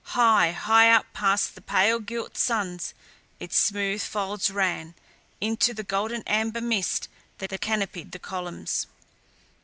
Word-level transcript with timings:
High, 0.17 0.51
high 0.53 0.89
up 0.91 1.05
past 1.13 1.53
the 1.53 1.61
pale 1.61 1.99
gilt 1.99 2.35
suns 2.35 2.95
its 3.39 3.55
smooth 3.55 4.01
folds 4.01 4.49
ran, 4.49 4.95
into 5.39 5.75
the 5.75 5.83
golden 5.83 6.23
amber 6.25 6.59
mist 6.59 7.07
that 7.37 7.51
canopied 7.61 8.11
the 8.11 8.17
columns. 8.17 8.87